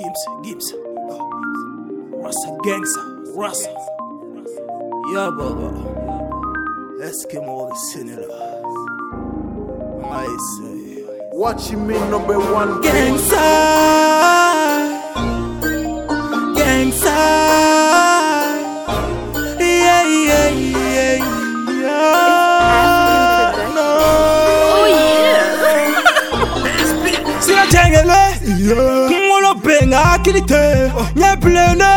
[0.00, 0.72] Gims, Gims.
[1.10, 1.28] Oh.
[2.24, 3.04] Rasta gangster,
[3.36, 3.68] Rasta.
[5.12, 5.68] Yeah, baba.
[7.04, 8.40] Eskimo Sinila.
[10.10, 10.26] I
[10.56, 11.04] say.
[11.34, 13.44] Watchimi number one Gangsta.
[16.56, 17.16] Gangsta.
[19.60, 21.16] Yeah, yeah, yeah,
[21.68, 22.10] yeah.
[28.72, 29.26] Oh,
[29.86, 29.96] No.
[29.96, 30.20] Oh yeah.
[30.20, 30.60] sira jɛngɛlɛ kunkolo bɛ nka hakili tɛ
[31.16, 31.90] ɲɛ bilenɛ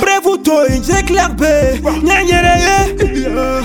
[0.00, 2.76] prɛfu to yen jɛ kilak bɛ ɲɛ yɛrɛ ye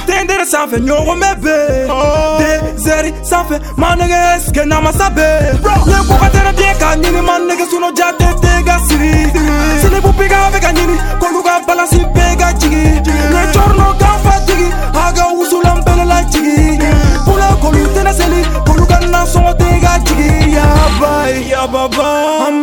[0.07, 1.55] tɛndɛrɛ sanfɛ ɲɔgɔnmɛ bɛ
[1.89, 2.39] ah.
[2.39, 5.27] dezɛri sanfɛ manɛgɛ ɛsikɛ namasa bɛ
[5.63, 8.27] ɲɛ kokatɛrɛ biɲɛ ka ɲini manɛgɛ sunɔ jate
[8.65, 9.40] ka siri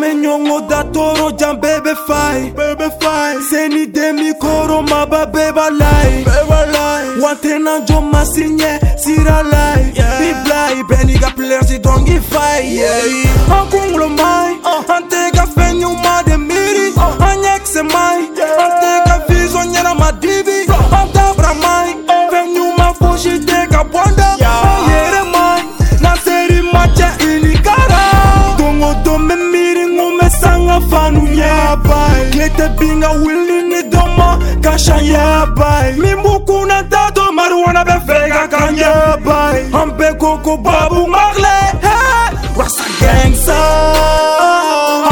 [0.06, 4.82] ɲɔgɔn da tɔɔrɔ jan bɛɛ bɛ fa ye bɛɛ bɛ fa ye seni demi koro
[4.82, 9.42] maba bɛɛ b'a la ye bɛɛ b'a la ye wa tɛna jɔ masiri ɲɛ sira
[9.42, 12.84] la ye i bila ye bɛɛ n'i ka pilɛrisi dɔnki fa ye
[13.50, 14.54] an kunkolo ma ye
[14.94, 15.27] an tɛ
[32.98, 36.82] tile tɛ bin ka wuli ni dɔ ma ka san yaba ye min b'u kunna
[36.90, 41.56] t'a to marijuana bɛ fɛ ka kan yaba ye an bɛɛ ko ko babu magle
[42.56, 43.58] rasta gangsta.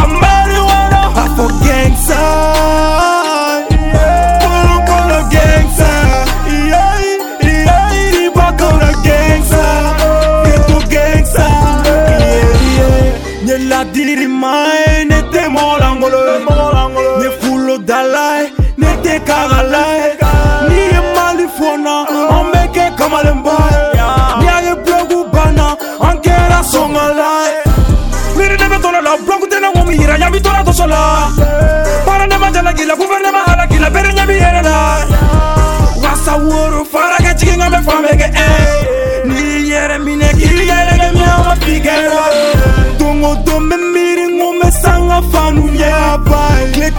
[0.00, 2.20] An marijuana a fɔ gangsta.
[4.42, 5.90] Kolo kolo gangsta.
[6.70, 6.94] Yeah
[7.42, 9.64] yeah riba kolo gangsta.
[10.44, 11.46] Ghetto gangsta.
[12.10, 13.46] Yeah yeah.
[13.46, 16.20] Nye ladiri mai ne te molangolo
[17.20, 17.28] ne
[17.76, 20.16] fulo dalai ne te kagalai.
[20.68, 22.06] Ni ye mali fona
[22.36, 23.56] an bɛ kɛ kamalenba
[24.40, 27.28] ni a ye blogu bana an kɛra sɔngɔla
[28.36, 31.00] miiri ne bɛ tɔnɔ la blogu ko min yira ɲabi tora dɔsɔ la
[32.06, 32.50] baara ne ma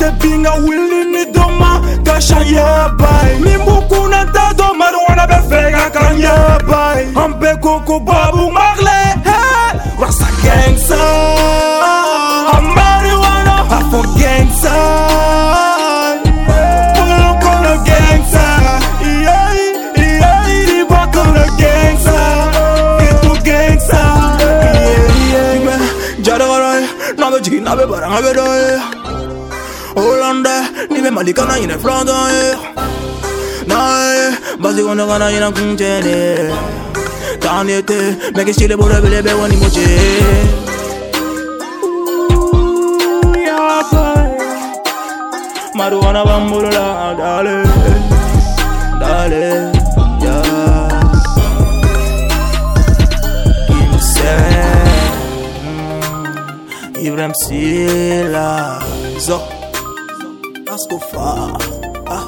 [0.08, 3.76] ye tile tɛ bin ka wuli ni dɔ ma ka san yaba ye min b'u
[3.90, 8.52] kunna t'a dɔn marijuana bɛ fɛ ka kan yaba ye an bɛɛ ko ko babu
[8.52, 9.00] magle
[10.00, 11.02] rasta gangsta
[12.56, 14.76] a marijuana a fɔ gangsta
[16.96, 18.46] Kolo kolo gangsta
[19.24, 19.52] yeah
[20.22, 22.20] yeah riba kolo gangsta
[23.00, 24.02] ghetto gangsta
[25.32, 25.82] yeah yeah
[26.26, 29.07] jara kɔrɔ ye n'a bɛ jigin n'a bɛ bara n'a bɛ dɔ ye
[30.28, 30.56] Hollande
[30.92, 32.56] ni bɛ Mali kana ɲinɛ filatɔ ye eh.
[33.70, 33.78] n'a
[34.16, 34.26] ye
[34.62, 36.18] basi kɔnɔ kana ɲinɛ kuncɛ de
[37.44, 37.98] taa ni te
[38.36, 39.86] mɛ k'i sile bolo belebele wɔ ni mo cɛ
[45.78, 46.88] Marijuana van bolo la,
[47.20, 47.56] dale,
[49.02, 49.46] dale,
[50.24, 50.38] ya.
[53.68, 54.34] Kimse,
[59.16, 59.57] mm,
[60.78, 61.58] mm, Ibrahim Sila, zo, Ascofa,
[62.08, 62.28] ah,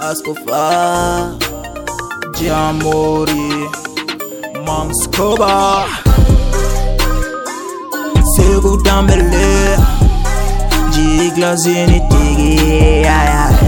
[0.00, 1.36] Ascofa,
[2.34, 3.68] Jamori,
[4.64, 5.86] Manskoba,
[8.36, 9.76] Segu Dambele.
[10.92, 12.56] G glazini tigi,
[13.02, 13.65] yeah, yeah.